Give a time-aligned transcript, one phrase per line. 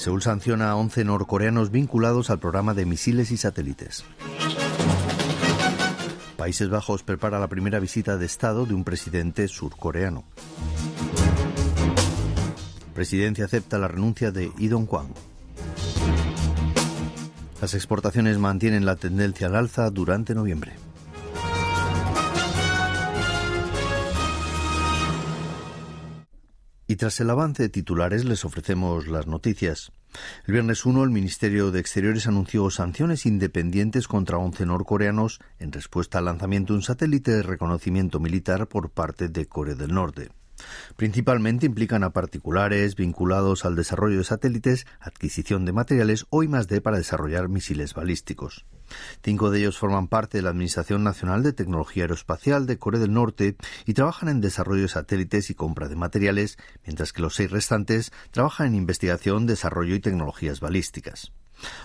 [0.00, 4.02] Seúl sanciona a 11 norcoreanos vinculados al programa de misiles y satélites.
[6.38, 10.24] Países Bajos prepara la primera visita de Estado de un presidente surcoreano.
[12.94, 15.12] Presidencia acepta la renuncia de Lee Dong-kwang.
[17.60, 20.76] Las exportaciones mantienen la tendencia al alza durante noviembre.
[26.90, 29.92] Y tras el avance de titulares les ofrecemos las noticias.
[30.46, 36.18] El viernes 1 el Ministerio de Exteriores anunció sanciones independientes contra 11 norcoreanos en respuesta
[36.18, 40.30] al lanzamiento de un satélite de reconocimiento militar por parte de Corea del Norte.
[40.96, 46.98] Principalmente implican a particulares vinculados al desarrollo de satélites, adquisición de materiales o I+D para
[46.98, 48.66] desarrollar misiles balísticos.
[49.22, 53.12] Cinco de ellos forman parte de la Administración Nacional de Tecnología Aeroespacial de Corea del
[53.12, 57.50] Norte y trabajan en desarrollo de satélites y compra de materiales, mientras que los seis
[57.50, 61.32] restantes trabajan en investigación, desarrollo y tecnologías balísticas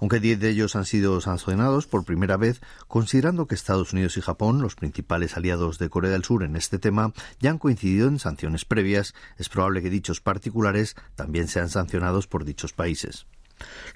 [0.00, 4.20] aunque diez de ellos han sido sancionados por primera vez, considerando que Estados Unidos y
[4.20, 8.18] Japón, los principales aliados de Corea del Sur en este tema, ya han coincidido en
[8.18, 13.26] sanciones previas, es probable que dichos particulares también sean sancionados por dichos países.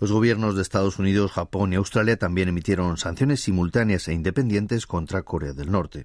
[0.01, 5.23] Los gobiernos de Estados Unidos, Japón y Australia también emitieron sanciones simultáneas e independientes contra
[5.23, 6.05] Corea del Norte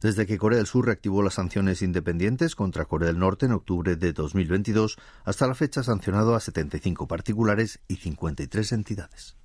[0.00, 3.96] desde que Corea del Sur reactivó las sanciones independientes contra Corea del Norte en octubre
[3.96, 9.36] de 2022, hasta la fecha ha sancionado a 75 particulares y 53 entidades.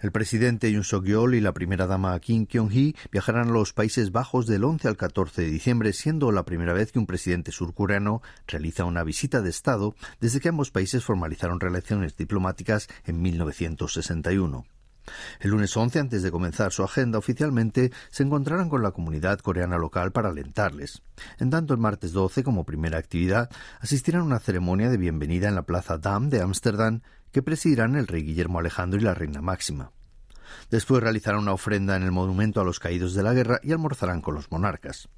[0.00, 4.46] El presidente Yoon Suk-yeol y la primera dama Kim Kyung-hee viajarán a los Países Bajos
[4.46, 8.86] del 11 al 14 de diciembre, siendo la primera vez que un presidente surcoreano realiza
[8.86, 14.64] una visita de Estado desde que ambos países formalizaron relaciones diplomáticas en 1961.
[15.40, 19.78] El lunes 11, antes de comenzar su agenda oficialmente, se encontrarán con la comunidad coreana
[19.78, 21.02] local para alentarles.
[21.38, 23.50] En tanto, el martes 12, como primera actividad,
[23.80, 27.02] asistirán a una ceremonia de bienvenida en la Plaza Dam de Ámsterdam
[27.32, 29.92] que presidirán el rey Guillermo Alejandro y la reina Máxima.
[30.70, 34.20] Después realizarán una ofrenda en el monumento a los caídos de la guerra y almorzarán
[34.20, 35.08] con los monarcas.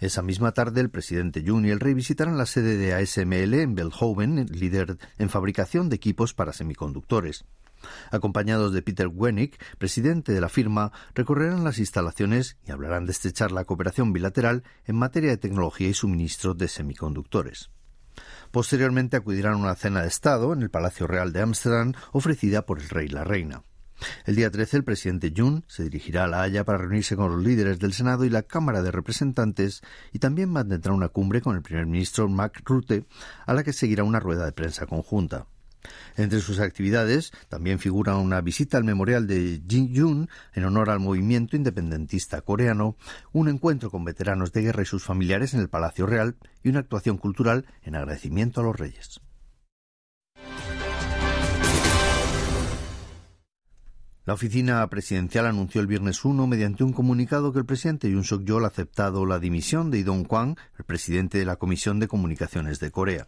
[0.00, 3.74] Esa misma tarde, el presidente Jun y el rey visitarán la sede de ASML en
[3.74, 7.44] Belhoven, líder en fabricación de equipos para semiconductores.
[8.10, 13.52] Acompañados de Peter Wenick, presidente de la firma, recorrerán las instalaciones y hablarán de estrechar
[13.52, 17.70] la cooperación bilateral en materia de tecnología y suministro de semiconductores.
[18.50, 22.80] Posteriormente acudirán a una cena de Estado en el Palacio Real de Ámsterdam ofrecida por
[22.80, 23.62] el rey y la reina.
[24.26, 27.42] El día 13 el presidente Jun se dirigirá a La Haya para reunirse con los
[27.42, 29.82] líderes del Senado y la Cámara de Representantes
[30.12, 33.06] y también mantendrá una cumbre con el primer ministro Mark Rutte
[33.46, 35.46] a la que seguirá una rueda de prensa conjunta.
[36.16, 41.00] Entre sus actividades también figura una visita al memorial de Jin Yun en honor al
[41.00, 42.96] movimiento independentista coreano,
[43.32, 46.80] un encuentro con veteranos de guerra y sus familiares en el Palacio Real y una
[46.80, 49.20] actuación cultural en agradecimiento a los reyes.
[54.26, 58.64] La oficina presidencial anunció el viernes 1 mediante un comunicado que el presidente Yoon Suk-yeol
[58.64, 62.90] ha aceptado la dimisión de Lee Dong-kwang, el presidente de la Comisión de Comunicaciones de
[62.90, 63.26] Corea.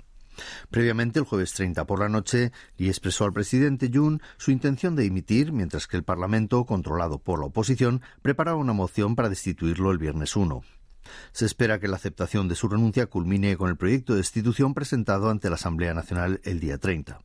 [0.70, 5.04] Previamente, el jueves 30 por la noche, Lee expresó al presidente Jun su intención de
[5.04, 9.98] dimitir, mientras que el Parlamento, controlado por la oposición, preparaba una moción para destituirlo el
[9.98, 10.62] viernes 1.
[11.32, 15.30] Se espera que la aceptación de su renuncia culmine con el proyecto de destitución presentado
[15.30, 17.20] ante la Asamblea Nacional el día 30.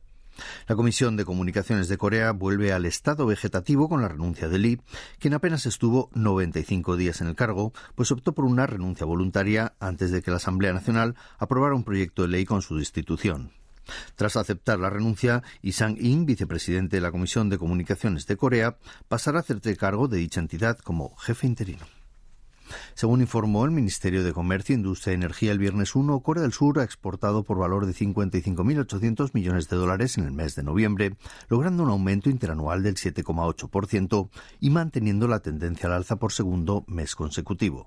[0.66, 4.80] La Comisión de Comunicaciones de Corea vuelve al estado vegetativo con la renuncia de Lee,
[5.18, 10.10] quien apenas estuvo 95 días en el cargo, pues optó por una renuncia voluntaria antes
[10.10, 13.52] de que la Asamblea Nacional aprobara un proyecto de ley con su destitución.
[14.16, 18.78] Tras aceptar la renuncia, Lee Sang-in, vicepresidente de la Comisión de Comunicaciones de Corea,
[19.08, 21.86] pasará a hacerse cargo de dicha entidad como jefe interino.
[22.94, 26.78] Según informó el Ministerio de Comercio, Industria y Energía el viernes 1, Corea del Sur
[26.78, 31.16] ha exportado por valor de 55.800 millones de dólares en el mes de noviembre,
[31.48, 34.28] logrando un aumento interanual del 7,8%
[34.60, 37.86] y manteniendo la tendencia al alza por segundo mes consecutivo.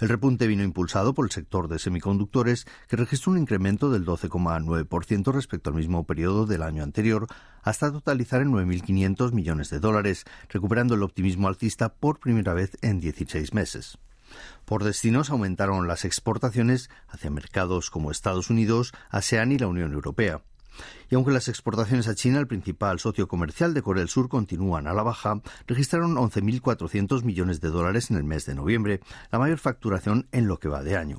[0.00, 5.32] El repunte vino impulsado por el sector de semiconductores, que registró un incremento del 12,9%
[5.32, 7.26] respecto al mismo periodo del año anterior,
[7.62, 13.00] hasta totalizar en 9.500 millones de dólares, recuperando el optimismo alcista por primera vez en
[13.00, 13.98] 16 meses.
[14.64, 20.42] Por destinos aumentaron las exportaciones hacia mercados como Estados Unidos, ASEAN y la Unión Europea.
[21.10, 24.86] Y aunque las exportaciones a China, el principal socio comercial de Corea del Sur, continúan
[24.86, 29.00] a la baja, registraron 11.400 millones de dólares en el mes de noviembre,
[29.30, 31.18] la mayor facturación en lo que va de año.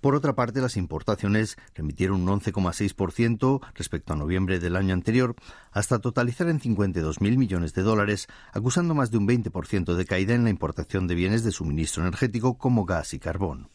[0.00, 5.34] Por otra parte, las importaciones remitieron un 11,6% respecto a noviembre del año anterior,
[5.72, 10.44] hasta totalizar en 52.000 millones de dólares, acusando más de un 20% de caída en
[10.44, 13.68] la importación de bienes de suministro energético como gas y carbón.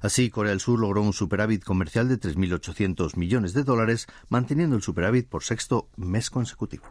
[0.00, 4.82] Así, Corea del Sur logró un superávit comercial de 3.800 millones de dólares, manteniendo el
[4.82, 6.84] superávit por sexto mes consecutivo.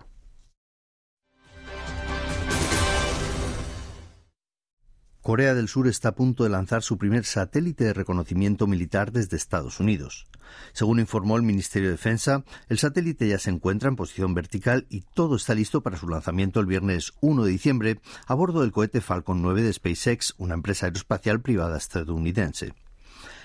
[5.30, 9.38] Corea del Sur está a punto de lanzar su primer satélite de reconocimiento militar desde
[9.38, 10.26] Estados Unidos.
[10.74, 15.02] Según informó el Ministerio de Defensa, el satélite ya se encuentra en posición vertical y
[15.02, 19.02] todo está listo para su lanzamiento el viernes 1 de diciembre a bordo del cohete
[19.02, 22.74] Falcon 9 de SpaceX, una empresa aeroespacial privada estadounidense.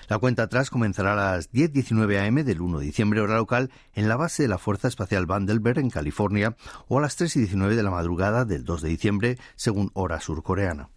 [0.09, 4.09] La cuenta atrás comenzará a las 10.19 am del 1 de diciembre hora local en
[4.09, 6.55] la base de la Fuerza Espacial Vandenberg en California
[6.87, 10.89] o a las 3.19 de la madrugada del 2 de diciembre según hora surcoreana.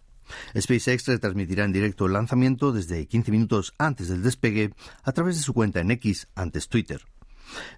[0.57, 4.73] SpaceX retransmitirá en directo el lanzamiento desde 15 minutos antes del despegue
[5.03, 7.01] a través de su cuenta en X, antes Twitter.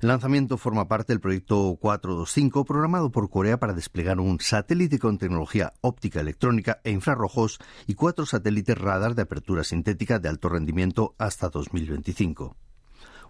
[0.01, 5.17] El lanzamiento forma parte del proyecto 425 programado por Corea para desplegar un satélite con
[5.17, 11.15] tecnología óptica electrónica e infrarrojos y cuatro satélites radar de apertura sintética de alto rendimiento
[11.17, 12.55] hasta 2025.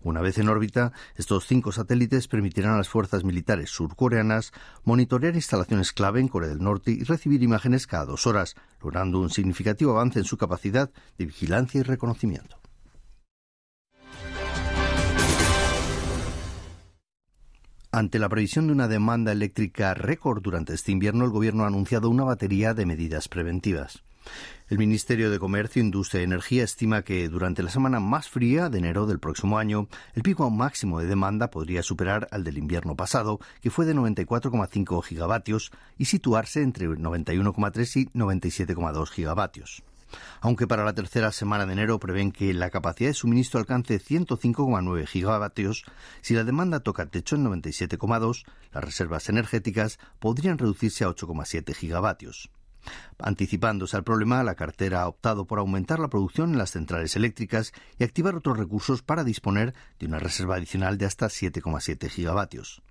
[0.04, 4.52] Una vez en órbita, estos cinco satélites permitirán a las fuerzas militares surcoreanas
[4.84, 9.30] monitorear instalaciones clave en Corea del Norte y recibir imágenes cada dos horas, logrando un
[9.30, 10.90] significativo avance en su capacidad
[11.20, 12.58] de vigilancia y reconocimiento.
[17.94, 22.10] Ante la previsión de una demanda eléctrica récord durante este invierno, el Gobierno ha anunciado
[22.10, 24.02] una batería de medidas preventivas.
[24.70, 28.78] El Ministerio de Comercio, Industria y Energía estima que durante la semana más fría de
[28.78, 33.40] enero del próximo año, el pico máximo de demanda podría superar al del invierno pasado,
[33.62, 39.84] que fue de 94,5 gigavatios, y situarse entre 91,3 y 97,2 gigavatios.
[40.40, 45.06] Aunque para la tercera semana de enero prevén que la capacidad de suministro alcance 105,9
[45.06, 45.84] gigavatios,
[46.22, 52.50] si la demanda toca techo en 97,2, las reservas energéticas podrían reducirse a 8,7 gigavatios.
[53.20, 57.74] Anticipándose al problema, la cartera ha optado por aumentar la producción en las centrales eléctricas
[58.00, 62.82] y activar otros recursos para disponer de una reserva adicional de hasta 7,7 gigavatios.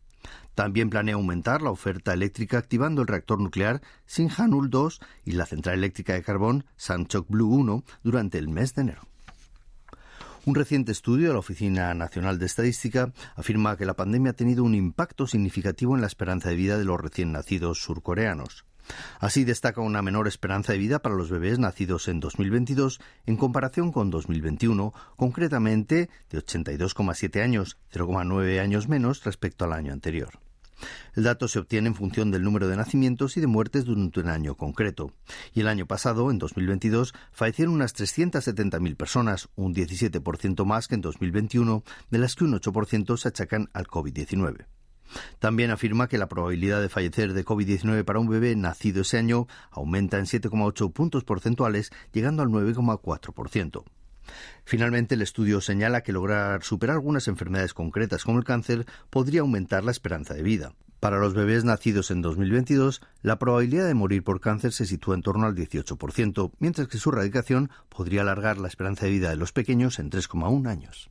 [0.54, 5.78] También planea aumentar la oferta eléctrica activando el reactor nuclear Sinhanul 2 y la central
[5.78, 9.02] eléctrica de carbón Sanchok Blue 1 durante el mes de enero.
[10.46, 14.64] Un reciente estudio de la Oficina Nacional de Estadística afirma que la pandemia ha tenido
[14.64, 18.64] un impacto significativo en la esperanza de vida de los recién nacidos surcoreanos.
[19.19, 23.93] Así destaca una menor esperanza de vida para los bebés nacidos en 2022 en comparación
[23.93, 30.38] con 2021, concretamente de 82,7 años, 0,9 años menos respecto al año anterior.
[31.15, 34.29] El dato se obtiene en función del número de nacimientos y de muertes durante un
[34.29, 35.12] año concreto.
[35.53, 41.00] Y el año pasado, en 2022, fallecieron unas 370.000 personas, un 17% más que en
[41.00, 44.67] 2021, de las que un 8% se achacan al COVID-19.
[45.39, 49.47] También afirma que la probabilidad de fallecer de COVID-19 para un bebé nacido ese año
[49.71, 53.85] aumenta en 7,8 puntos porcentuales, llegando al 9,4%.
[54.65, 59.85] Finalmente, el estudio señala que lograr superar algunas enfermedades concretas como el cáncer podría aumentar
[59.85, 60.75] la esperanza de vida.
[61.01, 65.23] Para los bebés nacidos en 2022, la probabilidad de morir por cáncer se sitúa en
[65.23, 69.52] torno al 18%, mientras que su erradicación podría alargar la esperanza de vida de los
[69.52, 71.11] pequeños en 3,1 años.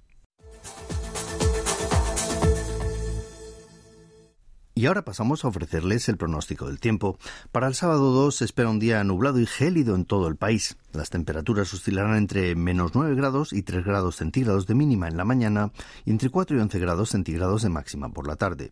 [4.79, 7.17] Y ahora pasamos a ofrecerles el pronóstico del tiempo.
[7.51, 10.77] Para el sábado 2 se espera un día nublado y gélido en todo el país.
[10.93, 15.25] Las temperaturas oscilarán entre menos 9 grados y 3 grados centígrados de mínima en la
[15.25, 15.73] mañana
[16.05, 18.71] y entre 4 y 11 grados centígrados de máxima por la tarde.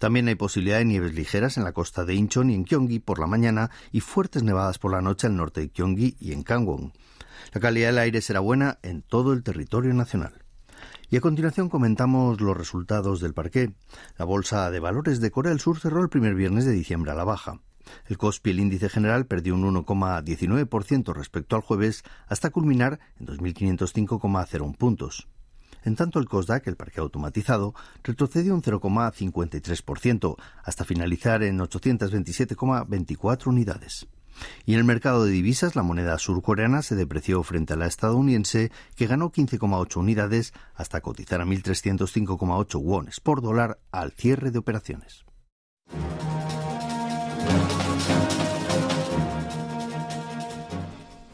[0.00, 3.20] También hay posibilidad de nieves ligeras en la costa de Incheon y en Gyeonggi por
[3.20, 6.92] la mañana y fuertes nevadas por la noche al norte de Gyeonggi y en Kangwon.
[7.52, 10.45] La calidad del aire será buena en todo el territorio nacional.
[11.10, 13.72] Y a continuación comentamos los resultados del parqué.
[14.18, 17.14] La Bolsa de Valores de Corea del Sur cerró el primer viernes de diciembre a
[17.14, 17.60] la baja.
[18.06, 24.76] El COSPI, el índice general, perdió un 1,19% respecto al jueves hasta culminar en 2.505,01
[24.76, 25.28] puntos.
[25.84, 34.08] En tanto, el COSDAC, el parque automatizado, retrocedió un 0,53% hasta finalizar en 827,24 unidades.
[34.64, 38.70] Y en el mercado de divisas, la moneda surcoreana se depreció frente a la estadounidense,
[38.94, 45.24] que ganó 15,8 unidades hasta cotizar a 1.305,8 wones por dólar al cierre de operaciones.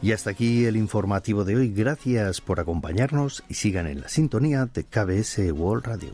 [0.03, 1.71] Y hasta aquí el informativo de hoy.
[1.71, 6.13] Gracias por acompañarnos y sigan en la sintonía de KBS World Radio.